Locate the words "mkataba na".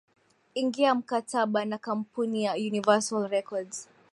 0.95-1.77